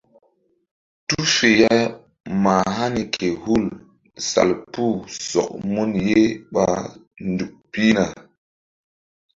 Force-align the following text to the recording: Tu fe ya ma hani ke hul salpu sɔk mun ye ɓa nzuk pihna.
Tu 1.07 1.19
fe 1.33 1.49
ya 1.61 1.75
ma 2.43 2.55
hani 2.75 3.03
ke 3.15 3.27
hul 3.43 3.63
salpu 4.29 4.85
sɔk 5.29 5.49
mun 5.71 5.91
ye 6.07 6.21
ɓa 6.53 6.65
nzuk 7.31 7.53
pihna. 7.71 8.03